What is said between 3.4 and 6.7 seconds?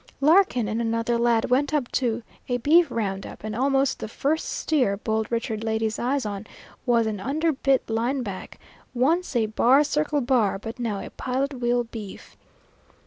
and almost the first steer Bold Richard laid his eyes on